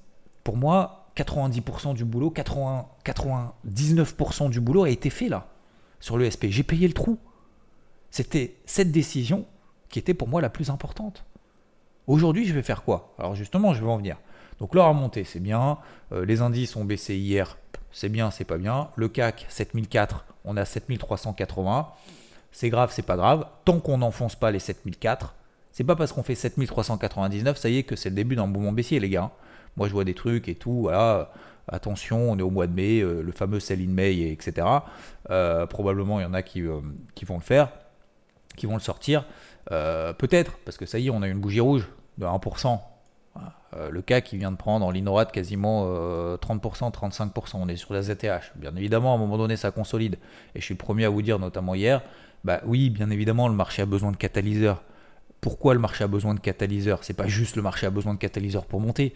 [0.44, 5.50] pour moi, 90% du boulot, 80, 99% du boulot a été fait là,
[6.00, 6.50] sur le SP.
[6.50, 7.20] J'ai payé le trou.
[8.10, 9.46] C'était cette décision
[9.90, 11.26] qui était pour moi la plus importante.
[12.10, 13.14] Aujourd'hui, je vais faire quoi?
[13.20, 14.18] Alors justement, je vais en venir.
[14.60, 15.78] Donc la remontée, c'est bien.
[16.12, 17.60] Euh, les indices ont baissé hier,
[17.92, 18.90] c'est bien, c'est pas bien.
[18.96, 21.88] Le CAC 7004, on a 7380.
[22.52, 23.46] C'est grave, c'est pas grave.
[23.64, 25.36] Tant qu'on n'enfonce pas les 7004,
[25.72, 28.72] c'est pas parce qu'on fait 7399, ça y est, que c'est le début d'un mouvement
[28.72, 29.26] baissier, les gars.
[29.26, 29.32] Hein.
[29.78, 31.32] Moi, je vois des trucs et tout, voilà.
[31.68, 34.66] Attention, on est au mois de mai, euh, le fameux sell in May, etc.
[35.30, 36.64] Euh, probablement, il y en a qui,
[37.14, 37.70] qui, vont le faire,
[38.58, 39.28] qui vont le sortir.
[39.68, 41.88] Peut-être, parce que ça y est, on a une bougie rouge
[42.20, 42.80] de 1%.
[43.76, 45.86] Euh, le cas qui vient de prendre en ligne droite quasiment
[46.38, 47.58] 30%, euh, 35%.
[47.58, 48.56] On est sur la ZTH.
[48.56, 50.18] Bien évidemment, à un moment donné, ça consolide.
[50.56, 52.02] Et je suis le premier à vous dire, notamment hier,
[52.44, 54.84] bah oui, bien évidemment, le marché a besoin de catalyseurs.
[55.42, 57.04] Pourquoi le marché a besoin de catalyseurs?
[57.04, 59.14] C'est pas juste le marché a besoin de catalyseurs pour monter.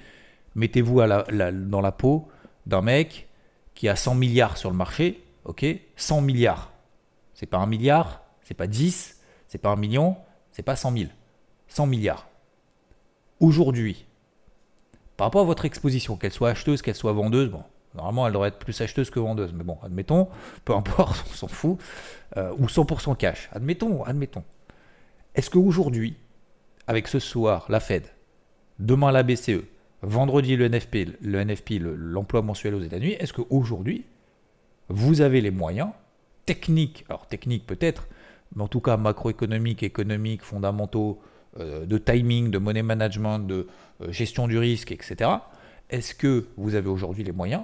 [0.56, 2.28] Mettez-vous dans la peau
[2.66, 3.28] d'un mec
[3.74, 5.66] qui a 100 milliards sur le marché, ok?
[5.96, 6.72] 100 milliards.
[7.34, 10.16] C'est pas un milliard, c'est pas 10, c'est pas un million,
[10.52, 11.10] c'est pas 100 000.
[11.68, 12.28] 100 milliards.
[13.40, 14.06] Aujourd'hui,
[15.18, 17.64] par rapport à votre exposition, qu'elle soit acheteuse, qu'elle soit vendeuse, bon,
[17.96, 20.28] normalement elle devrait être plus acheteuse que vendeuse, mais bon, admettons,
[20.66, 21.80] peu importe, on s'en fout,
[22.38, 24.44] euh, ou 100% cash, admettons, admettons.
[25.36, 26.16] Est-ce qu'aujourd'hui,
[26.88, 28.08] avec ce soir la Fed,
[28.80, 29.64] demain la BCE,
[30.02, 34.06] vendredi le NFP, le NFP, l'emploi mensuel aux États-Unis, est-ce qu'aujourd'hui,
[34.90, 35.90] vous avez les moyens
[36.46, 38.08] techniques, alors techniques peut-être,
[38.56, 41.22] mais en tout cas macroéconomiques, économiques, fondamentaux,
[41.60, 43.68] de timing, de money management, de
[44.02, 45.30] euh, gestion du risque, etc.
[45.90, 47.64] Est-ce que vous avez aujourd'hui les moyens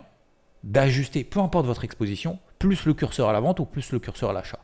[0.63, 4.31] d'ajuster, peu importe votre exposition, plus le curseur à la vente ou plus le curseur
[4.31, 4.59] à l'achat?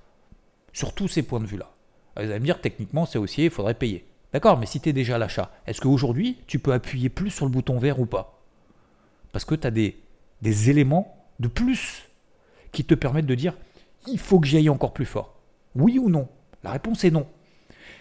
[0.74, 1.72] Sur tous ces points de vue-là.
[2.18, 4.06] Vous allez me dire, techniquement, c'est aussi, il faudrait payer.
[4.34, 7.46] D'accord, mais si tu es déjà à l'achat, est-ce qu'aujourd'hui, tu peux appuyer plus sur
[7.46, 8.42] le bouton vert ou pas?
[9.32, 9.98] Parce que tu as des,
[10.42, 12.04] des éléments de plus
[12.72, 13.54] qui te permettent de dire,
[14.08, 15.40] il faut que j'y aille encore plus fort.
[15.76, 16.28] Oui ou non?
[16.64, 17.28] La réponse est non.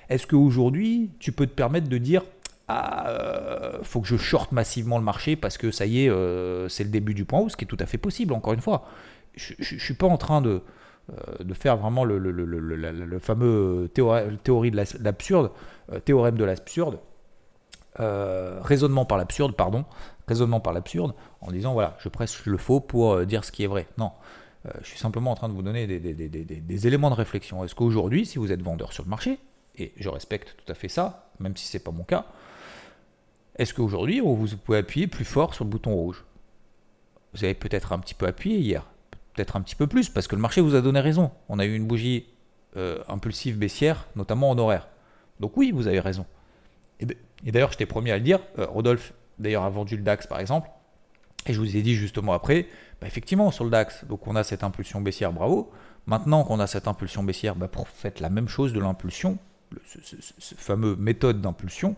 [0.08, 2.22] Est-ce qu'aujourd'hui, tu peux te permettre de dire
[2.68, 6.68] ah, euh, faut que je shorte massivement le marché parce que ça y est, euh,
[6.68, 8.60] c'est le début du point haut, ce qui est tout à fait possible, encore une
[8.60, 8.86] fois.
[9.34, 10.62] Je ne suis pas en train de,
[11.10, 17.00] euh, de faire vraiment le, fameux théorème de l'absurde,
[17.98, 19.84] raisonnement par l'absurde, pardon,
[20.26, 23.68] raisonnement par l'absurde, en disant voilà, je presse le faux pour dire ce qui est
[23.68, 23.86] vrai.
[23.98, 24.12] Non.
[24.80, 27.62] je suis simplement en train de vous donner des, des éléments de réflexion.
[27.62, 29.38] Est-ce qu'aujourd'hui, si vous êtes vendeur sur le marché,
[29.78, 32.26] et je respecte tout à fait ça, même si ce n'est pas mon cas,
[33.56, 36.24] est-ce qu'aujourd'hui, vous pouvez appuyer plus fort sur le bouton rouge?
[37.32, 38.86] Vous avez peut-être un petit peu appuyé hier,
[39.34, 41.30] peut-être un petit peu plus, parce que le marché vous a donné raison.
[41.48, 42.26] On a eu une bougie
[42.76, 44.88] euh, impulsive baissière, notamment en horaire.
[45.40, 46.26] Donc oui, vous avez raison.
[47.00, 47.06] Et,
[47.50, 48.40] d'ailleurs, j'étais premier à le dire.
[48.58, 50.68] Euh, Rodolphe, d'ailleurs, a vendu le DAX, par exemple.
[51.46, 52.66] Et je vous ai dit justement après,
[53.00, 55.70] bah, effectivement, sur le DAX, donc on a cette impulsion baissière, bravo.
[56.06, 59.38] Maintenant qu'on a cette impulsion baissière, bah, faites la même chose de l'impulsion
[59.86, 61.96] ce, fameux méthode d'impulsion,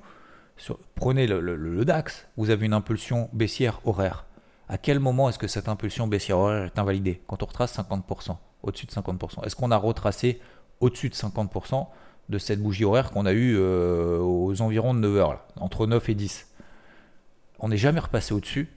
[0.94, 4.26] prenez le, DAX, vous avez une impulsion baissière horaire.
[4.68, 8.36] À quel moment est-ce que cette impulsion baissière horaire est invalidée Quand on retrace 50%,
[8.62, 9.44] au-dessus de 50%.
[9.44, 10.40] Est-ce qu'on a retracé
[10.80, 11.86] au-dessus de 50%
[12.28, 16.08] de cette bougie horaire qu'on a eue euh, aux environs de 9 heures, entre 9
[16.08, 16.52] et 10
[17.60, 18.68] On n'est jamais repassé au-dessus.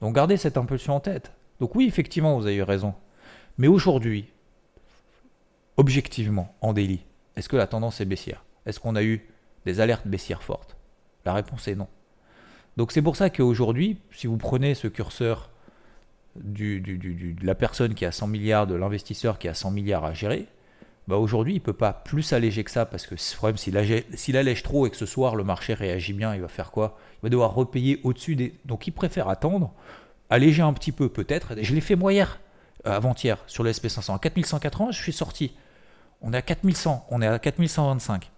[0.00, 1.32] Donc gardez cette impulsion en tête.
[1.58, 2.94] Donc oui, effectivement, vous avez raison.
[3.58, 4.30] Mais aujourd'hui,
[5.76, 7.00] objectivement, en daily,
[7.36, 8.44] est-ce que la tendance est baissière?
[8.66, 9.26] Est-ce qu'on a eu
[9.66, 10.76] des alertes baissières fortes?
[11.24, 11.88] La réponse est non.
[12.76, 15.50] Donc c'est pour ça qu'aujourd'hui, si vous prenez ce curseur
[16.36, 20.14] du, de la personne qui a 100 milliards, de l'investisseur qui a 100 milliards à
[20.14, 20.46] gérer,
[21.08, 24.36] bah aujourd'hui il ne peut pas plus alléger que ça parce que ce problème, s'il
[24.36, 26.96] allège trop et que ce soir le marché réagit bien, il va faire quoi?
[27.18, 28.54] Il va devoir repayer au-dessus des...
[28.64, 29.72] Donc il préfère attendre,
[30.30, 31.54] alléger un petit peu peut-être.
[31.60, 32.40] Je l'ai fait moi hier,
[32.86, 34.14] euh, avant-hier, sur le SP500.
[34.14, 35.52] À 4180, je suis sorti
[36.22, 38.30] on est à 4100, on est à 4125.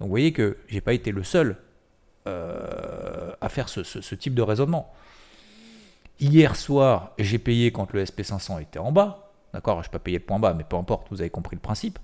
[0.00, 1.56] Donc vous voyez que j'ai pas été le seul
[2.26, 4.92] euh, à faire ce, type de raisonnement.
[6.20, 9.32] Hier soir, j'ai payé quand le SP500 était en bas.
[9.52, 11.60] D'accord, je n'ai pas payé le point bas, mais peu importe, vous avez compris le
[11.60, 11.98] principe.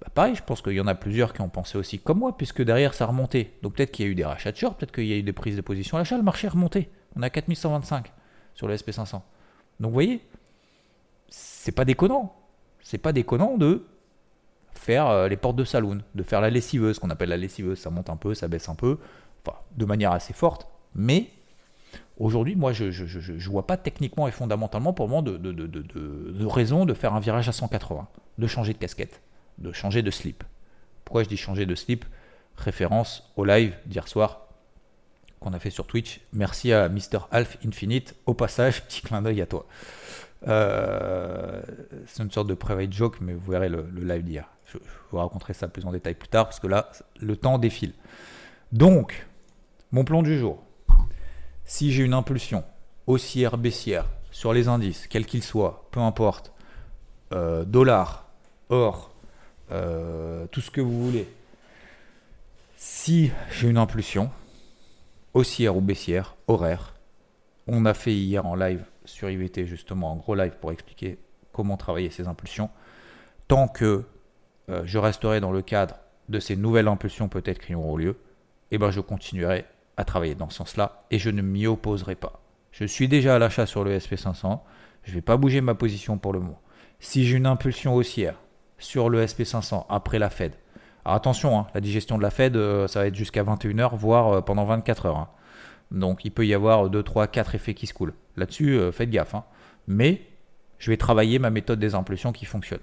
[0.00, 2.36] Bah pareil, je pense qu'il y en a plusieurs qui ont pensé aussi comme moi,
[2.36, 3.54] puisque derrière ça a remonté.
[3.62, 5.22] Donc peut-être qu'il y a eu des rachats de short, peut-être qu'il y a eu
[5.22, 6.90] des prises de position à l'achat, le marché est remonté.
[7.16, 8.12] On est à 4125
[8.54, 9.12] sur le SP500.
[9.12, 9.22] Donc
[9.80, 10.24] vous voyez,
[11.28, 12.34] c'est pas déconnant.
[12.82, 13.86] C'est pas déconnant de
[14.74, 17.90] faire euh, les portes de saloon, de faire la lessiveuse, qu'on appelle la lessiveuse, ça
[17.90, 18.98] monte un peu, ça baisse un peu,
[19.44, 21.30] enfin, de manière assez forte, mais
[22.18, 26.46] aujourd'hui, moi, je ne vois pas techniquement et fondamentalement pour moi de, de, de, de,
[26.46, 29.22] raison de faire un virage à 180, de changer de casquette,
[29.58, 30.44] de changer de slip.
[31.04, 32.04] Pourquoi je dis changer de slip?
[32.56, 34.48] Référence au live d'hier soir
[35.40, 36.20] qu'on a fait sur Twitch.
[36.32, 37.20] Merci à Mr.
[37.30, 38.14] Alf Infinite.
[38.26, 39.66] Au passage, petit clin d'œil à toi.
[40.46, 41.62] Euh,
[42.06, 44.48] c'est une sorte de private joke, mais vous verrez le, le live d'hier.
[44.72, 44.78] Je,
[45.10, 47.92] vous raconterai ça plus en détail plus tard, parce que là, le temps défile.
[48.72, 49.26] Donc,
[49.92, 50.62] mon plan du jour.
[51.64, 52.64] Si j'ai une impulsion
[53.06, 56.52] haussière, baissière sur les indices, quels qu'ils soient, peu importe,
[57.32, 58.28] euh, dollars,
[58.68, 59.10] or,
[59.72, 61.28] euh, tout ce que vous voulez.
[62.76, 64.30] Si j'ai une impulsion
[65.34, 66.94] haussière ou baissière, horaire,
[67.66, 71.18] on a fait hier en live sur IVT justement, en gros live pour expliquer
[71.52, 72.70] comment travailler ces impulsions.
[73.48, 74.04] Tant que
[74.70, 75.96] euh, je resterai dans le cadre
[76.28, 78.10] de ces nouvelles impulsions peut-être qui auront lieu,
[78.70, 79.64] et eh ben je continuerai
[79.96, 82.40] à travailler dans ce sens-là et je ne m'y opposerai pas.
[82.70, 84.60] Je suis déjà à l'achat sur le SP500,
[85.02, 86.60] je ne vais pas bouger ma position pour le moment.
[87.00, 88.36] Si j'ai une impulsion haussière
[88.78, 90.52] sur le SP500 après la Fed,
[91.04, 94.40] attention, hein, la digestion de la Fed, euh, ça va être jusqu'à 21h, voire euh,
[94.40, 95.18] pendant 24 heures.
[95.18, 95.28] Hein.
[95.90, 98.14] Donc il peut y avoir 2, 3, 4 effets qui se coulent.
[98.36, 99.34] Là-dessus, faites gaffe.
[99.34, 99.44] Hein.
[99.88, 100.22] Mais
[100.78, 102.80] je vais travailler ma méthode des impulsions qui fonctionne.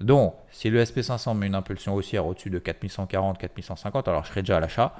[0.00, 4.42] Donc, si le SP500 met une impulsion haussière au-dessus de 4140, 4150, alors je serai
[4.42, 4.94] déjà à l'achat,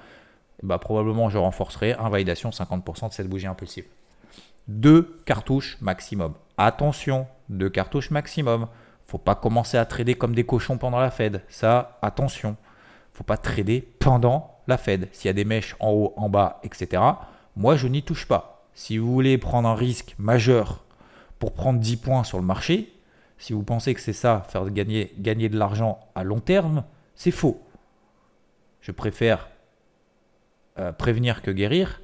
[0.63, 3.87] bah, probablement je renforcerai invalidation 50% de cette bougie impulsive.
[4.69, 6.35] Deux cartouches maximum.
[6.59, 8.69] Attention, deux cartouches maximum.
[9.07, 11.43] Faut pas commencer à trader comme des cochons pendant la Fed.
[11.49, 12.57] Ça, attention.
[13.13, 15.09] Faut pas trader pendant la Fed.
[15.13, 17.03] S'il y a des mèches en haut, en bas, etc.
[17.57, 18.69] Moi, je n'y touche pas.
[18.75, 20.85] Si vous voulez prendre un risque majeur
[21.39, 22.93] pour prendre 10 points sur le marché,
[23.41, 27.31] si vous pensez que c'est ça, faire gagner, gagner de l'argent à long terme, c'est
[27.31, 27.61] faux.
[28.83, 29.49] Je préfère
[30.79, 32.03] euh, prévenir que guérir.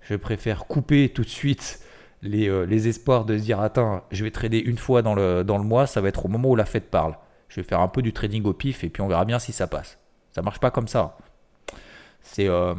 [0.00, 1.84] Je préfère couper tout de suite
[2.24, 5.88] euh, les, espoirs de se dire attends, je vais trader une fois dans le, mois,
[5.88, 7.16] ça va être au moment où la fête parle.
[7.48, 9.52] Je vais faire un peu du trading au pif et puis on verra bien si
[9.52, 9.98] ça passe.
[10.30, 11.18] Ça marche pas comme ça.
[12.22, 12.74] C'est euh,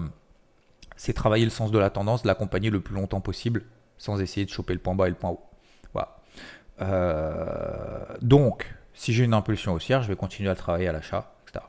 [1.13, 3.63] travailler le sens de la tendance, l'accompagner le plus longtemps possible
[3.97, 5.46] sans essayer de choper le point bas et le point haut.
[6.81, 11.65] Euh, donc, si j'ai une impulsion haussière, je vais continuer à travailler à l'achat, etc.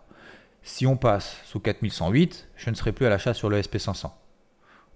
[0.63, 4.11] Si on passe sous 4108, je ne serai plus à l'achat sur le SP500.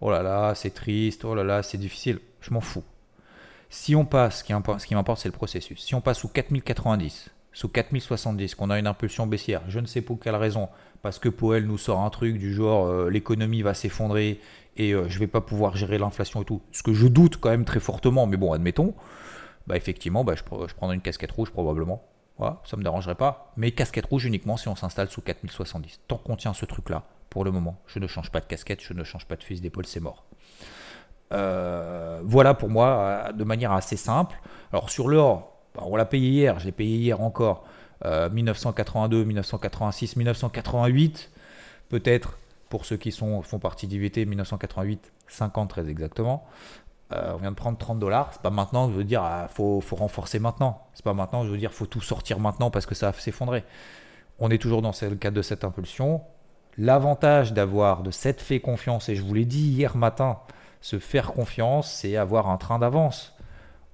[0.01, 2.85] Oh là là, c'est triste, oh là là, c'est difficile je m'en fous.
[3.71, 4.53] Si on passe, ce qui
[4.95, 5.81] m'importe, c'est le processus.
[5.81, 10.03] Si on passe sous 4090, sous 4070, qu'on a une impulsion baissière, je ne sais
[10.03, 10.69] pour quelle raison,
[11.01, 14.41] parce que Powell nous sort un truc du genre euh, l'économie va s'effondrer
[14.77, 17.39] et euh, je ne vais pas pouvoir gérer l'inflation et tout, ce que je doute
[17.39, 18.95] quand même très fortement, mais bon, admettons,
[19.67, 22.03] bah effectivement, bah, je, je prendrai une casquette rouge probablement.
[22.39, 23.53] Voilà, ça ne me dérangerait pas.
[23.57, 26.01] Mais casquette rouge uniquement si on s'installe sous 4070.
[26.09, 28.93] Tant qu'on tient ce truc-là, pour le moment, je ne change pas de casquette, je
[28.93, 30.25] ne change pas de fusil d'épaule, c'est mort.
[31.33, 34.41] Euh, voilà pour moi, euh, de manière assez simple.
[34.73, 37.65] Alors sur l'or, bah, on l'a payé hier, je l'ai payé hier encore.
[38.05, 41.31] 1982, 1986, 1988,
[41.89, 42.37] peut-être
[42.69, 46.45] pour ceux qui sont, font partie d'IVT, 1988, 50 très exactement.
[47.13, 48.31] Euh, on vient de prendre 30 dollars.
[48.33, 50.87] C'est pas maintenant je veux dire, ah, faut, faut, renforcer maintenant.
[50.95, 53.65] C'est pas maintenant je veux dire, faut tout sortir maintenant parce que ça va s'effondrer.
[54.39, 56.23] On est toujours dans le cadre de cette impulsion.
[56.79, 60.39] L'avantage d'avoir de cette fait confiance, et je vous l'ai dit hier matin,
[60.81, 63.37] se faire confiance, c'est avoir un train d'avance.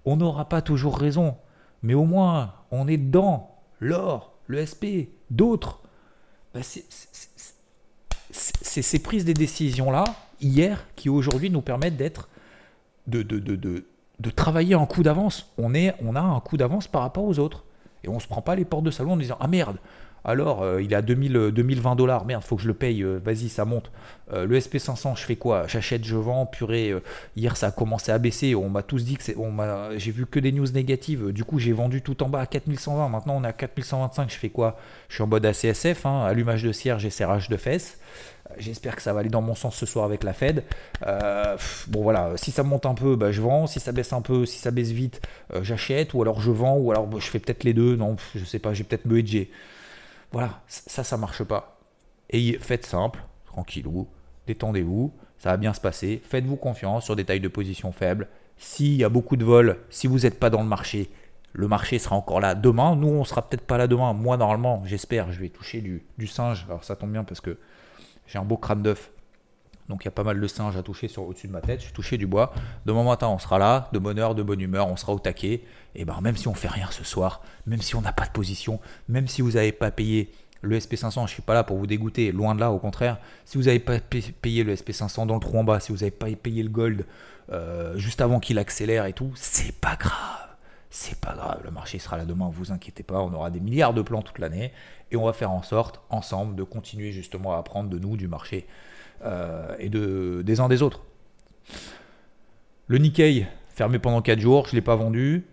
[0.05, 1.37] On n'aura pas toujours raison,
[1.83, 3.57] mais au moins on est dedans.
[3.81, 5.81] L'or, le SP, d'autres.
[6.55, 10.05] Bah, c'est ces prises des décisions-là,
[10.41, 12.29] hier, qui aujourd'hui nous permettent d'être.
[13.09, 15.53] De, travailler un coup d'avance.
[15.59, 17.65] On, on a un coup d'avance par rapport aux autres.
[18.05, 19.79] Et on ne se prend pas les portes de salon en disant Ah merde,
[20.25, 23.19] alors euh, il est à 2000, 2020 dollars, merde, faut que je le paye, euh,
[23.25, 23.91] vas-y, ça monte.
[24.33, 25.67] Euh, le SP500, je fais quoi?
[25.67, 26.95] J'achète, je vends, purée.
[27.37, 28.55] hier, ça a commencé à baisser.
[28.55, 29.37] On m'a tous dit que c'est.
[29.97, 31.33] J'ai vu que des news négatives.
[31.33, 33.09] Du coup, j'ai vendu tout en bas à 4120.
[33.09, 34.31] Maintenant, on est à 4125.
[34.31, 34.77] Je fais quoi?
[35.09, 37.99] Je suis en mode ACSF, hein, allumage de cierge et serrage de fesses.
[38.59, 40.65] J'espère que ça va aller dans mon sens ce soir avec la Fed.
[41.89, 43.67] bon voilà, si ça monte un peu, bah, je vends.
[43.67, 45.21] Si ça baisse un peu, si ça baisse vite,
[45.63, 46.15] j'achète.
[46.15, 46.77] Ou alors je vends.
[46.77, 47.97] Ou alors bah, je fais peut-être les deux.
[47.97, 49.51] Non, je sais pas, j'ai peut-être me hedger.
[50.33, 51.79] Voilà, ça, ça marche pas.
[52.31, 54.07] Et faites simple, tranquillou,
[54.47, 56.21] détendez-vous, ça va bien se passer.
[56.25, 58.29] Faites-vous confiance sur des tailles de position faibles.
[58.59, 61.11] S'il y a beaucoup de vols, si vous n'êtes pas dans le marché,
[61.53, 62.97] le marché sera encore là demain.
[62.97, 64.13] Nous, on sera peut-être pas là demain.
[64.13, 66.67] Moi, normalement, j'espère, je vais toucher du, singe.
[66.69, 67.57] Alors, ça tombe bien parce que
[68.29, 69.11] j'ai un beau crâne d'œuf.
[69.89, 71.81] Donc, il y a pas mal de singes à toucher sur au-dessus de ma tête.
[71.81, 72.53] Je suis touché du bois.
[72.85, 74.87] Demain matin, on sera là, de bonne heure, de bonne humeur.
[74.89, 75.63] On sera au taquet
[75.95, 78.31] et ben même si on fait rien ce soir, même si on n'a pas de
[78.31, 81.79] position, même si vous n'avez pas payé le SP500, je ne suis pas là pour
[81.79, 83.19] vous dégoûter, loin de là, au contraire.
[83.45, 86.11] Si vous n'avez pas payé le SP500 dans le trou en bas, si vous n'avez
[86.11, 87.07] pas payé le gold
[87.51, 90.48] euh, juste avant qu'il accélère et tout, c'est pas grave.
[90.91, 93.93] C'est pas grave, le marché sera là demain, vous inquiétez pas, on aura des milliards
[93.93, 94.73] de plans toute l'année
[95.11, 98.27] et on va faire en sorte, ensemble, de continuer justement à apprendre de nous, du
[98.27, 98.67] marché
[99.25, 101.03] euh, et de, des uns des autres.
[102.87, 105.45] Le Nikkei, fermé pendant 4 jours, je ne l'ai pas vendu.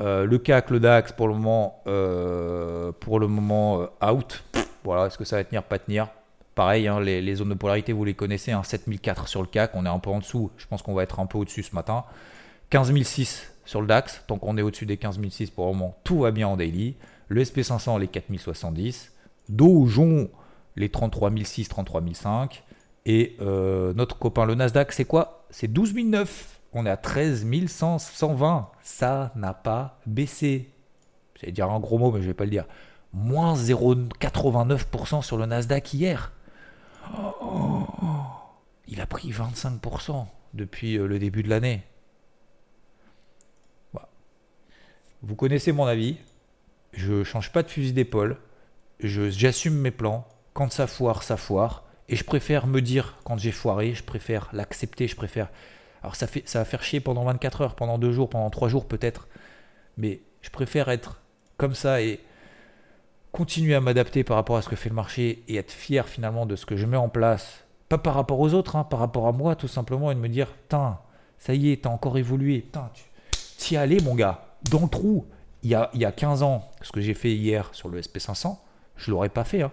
[0.00, 4.42] Euh, le CAC, le DAX, pour le moment, euh, pour le moment out.
[4.84, 6.08] Voilà, est-ce que ça va tenir, pas tenir?
[6.54, 9.84] Pareil, hein, les, zones de polarité, vous les connaissez, hein, 7004 sur le CAC, on
[9.84, 10.50] est un peu en dessous.
[10.56, 12.04] Je pense qu'on va être un peu au-dessus ce matin.
[12.70, 16.30] 15006 sur le DAX, tant qu'on est au-dessus des 15006 pour le moment, tout va
[16.30, 16.96] bien en daily.
[17.28, 19.12] Le SP500, les 4070.
[19.48, 20.30] Dojon,
[20.76, 22.64] les 33006, 33005.
[23.06, 25.46] Et euh, notre copain le Nasdaq, c'est quoi?
[25.50, 26.60] C'est 12009.
[26.72, 28.70] On est à 13 120.
[28.82, 30.70] Ça n'a pas baissé.
[31.40, 32.66] J'allais dire un gros mot, mais je ne vais pas le dire.
[33.12, 36.32] Moins 0,89% sur le Nasdaq hier.
[38.88, 41.82] il a pris 25% depuis euh, le début de l'année.
[45.22, 46.16] Vous connaissez mon avis.
[46.92, 48.36] Je change pas de fusil d'épaule.
[49.00, 50.26] J'assume mes plans.
[50.52, 51.84] Quand ça foire, ça foire.
[52.08, 55.06] Et je préfère me dire, quand j'ai foiré, je préfère l'accepter.
[55.06, 55.48] Je préfère.
[56.02, 58.68] Alors ça, fait, ça va faire chier pendant 24 heures, pendant 2 jours, pendant 3
[58.68, 59.28] jours peut-être.
[59.96, 61.20] Mais je préfère être
[61.56, 62.20] comme ça et
[63.30, 66.44] continuer à m'adapter par rapport à ce que fait le marché et être fier finalement
[66.44, 67.64] de ce que je mets en place.
[67.88, 70.28] Pas par rapport aux autres, hein, par rapport à moi tout simplement et de me
[70.28, 70.98] dire, putain,
[71.38, 72.90] ça y est, t'as encore évolué, putain,
[73.58, 75.26] tu y allé mon gars, dans le trou.
[75.62, 78.00] Il y a, il y a 15 ans, ce que j'ai fait hier sur le
[78.00, 78.58] SP500,
[78.96, 79.62] je l'aurais pas fait.
[79.62, 79.72] Hein.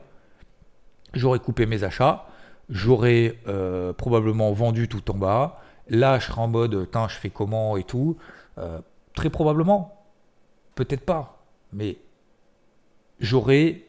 [1.13, 2.28] J'aurais coupé mes achats,
[2.69, 5.62] j'aurais euh, probablement vendu tout en bas.
[5.89, 8.17] Là, je serais en mode, je fais comment et tout.
[8.60, 8.80] Euh,
[9.15, 10.06] très probablement,
[10.75, 11.41] peut-être pas,
[11.73, 11.97] mais
[13.19, 13.82] j'aurais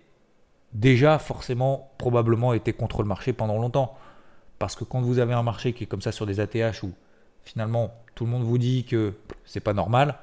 [0.73, 3.99] déjà forcément probablement été contre le marché pendant longtemps.
[4.59, 6.93] Parce que quand vous avez un marché qui est comme ça sur des ATH où
[7.43, 10.19] finalement tout le monde vous dit que c'est pas normal,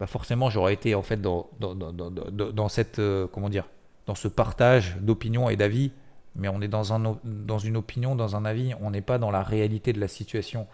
[0.00, 3.68] bah forcément j'aurais été en fait dans, dans, cette euh, comment dire
[4.06, 5.92] dans ce partage d'opinions et d'avis,
[6.34, 9.30] mais on est dans, un, dans une opinion, dans un avis, on n'est pas dans
[9.30, 10.66] la réalité de la situation.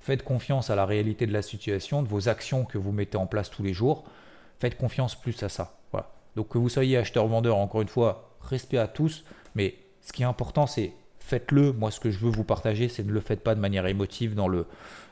[0.00, 3.26] Faites confiance à la réalité de la situation, de vos actions que vous mettez en
[3.26, 4.04] place tous les jours.
[4.58, 5.76] Faites confiance plus à ça.
[5.92, 6.10] Voilà.
[6.34, 10.26] Donc que vous soyez acheteur-vendeur, encore une fois, respect à tous, mais ce qui est
[10.26, 11.72] important, c'est faites-le.
[11.72, 14.34] Moi, ce que je veux vous partager, c'est ne le faites pas de manière émotive
[14.34, 14.66] dans le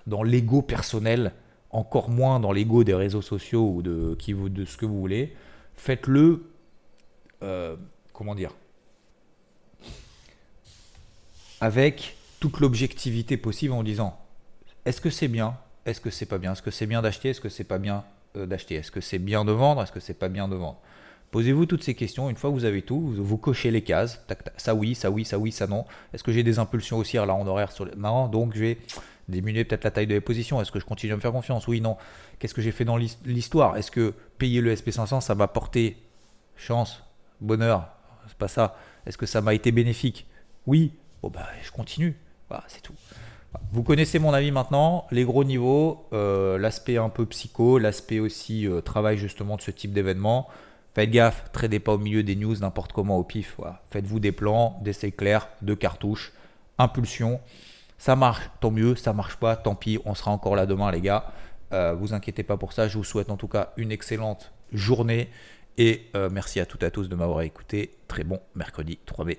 [0.06, 1.32] dans l'ego personnel,
[1.70, 4.98] encore moins dans l'ego des réseaux sociaux ou de qui vous de ce que vous
[4.98, 5.34] voulez.
[5.76, 6.44] Faites-le,
[7.42, 7.76] euh,
[8.12, 8.54] comment dire,
[11.60, 14.18] avec toute l'objectivité possible en disant
[14.84, 17.40] est-ce que c'est bien Est-ce que c'est pas bien Est-ce que c'est bien d'acheter Est-ce
[17.40, 18.04] que c'est pas bien
[18.36, 20.80] euh, d'acheter Est-ce que c'est bien de vendre Est-ce que c'est pas bien de vendre
[21.30, 22.28] Posez-vous toutes ces questions.
[22.28, 24.24] Une fois que vous avez tout, vous, cochez les cases.
[24.56, 25.84] ça oui, ça oui, ça oui, ça non.
[26.12, 27.92] Est-ce que j'ai des impulsions haussières là en horaire sur les...
[28.32, 28.78] Donc je vais
[29.30, 30.60] diminuer peut-être la taille de mes positions.
[30.60, 31.66] Est-ce que je continue à me faire confiance?
[31.68, 31.96] Oui, non.
[32.38, 33.76] Qu'est-ce que j'ai fait dans l'histoire?
[33.76, 35.96] Est-ce que payer le SP500, ça m'a porté
[36.56, 37.02] chance,
[37.40, 37.88] bonheur?
[38.28, 38.76] C'est pas ça.
[39.06, 40.26] Est-ce que ça m'a été bénéfique?
[40.66, 40.92] Oui.
[41.22, 42.16] Bon, bah, je continue.
[42.48, 42.94] Voilà, c'est tout.
[43.72, 48.66] Vous connaissez mon avis maintenant, les gros niveaux, euh, l'aspect un peu psycho, l'aspect aussi
[48.66, 50.48] euh, travail justement de ce type d'événement.
[50.94, 53.56] Faites gaffe, tradez pas au milieu des news n'importe comment au pif.
[53.90, 56.32] Faites-vous des plans, des essais clairs, de cartouches,
[56.78, 57.40] impulsion.
[58.00, 58.96] Ça marche, tant mieux.
[58.96, 59.98] Ça marche pas, tant pis.
[60.06, 61.32] On sera encore là demain, les gars.
[61.74, 62.88] Euh, vous inquiétez pas pour ça.
[62.88, 65.28] Je vous souhaite en tout cas une excellente journée.
[65.76, 67.90] Et euh, merci à toutes et à tous de m'avoir écouté.
[68.08, 69.38] Très bon mercredi 3 mai.